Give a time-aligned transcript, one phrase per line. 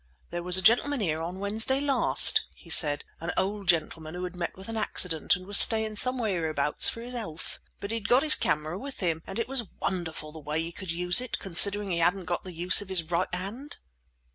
[0.31, 4.35] "There was a gentleman here on Wednesday last," he said; "an old gentleman who had
[4.35, 7.59] met with an accident, and was staying somewhere hereabouts for his health.
[7.79, 10.89] But he'd got his camera with him, and it was wonderful the way he could
[10.91, 13.77] use it, considering he hadn't got the use of his right hand."